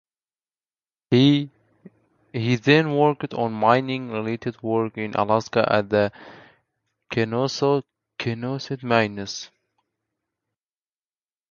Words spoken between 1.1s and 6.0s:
He then worked on mining related work in Alaska at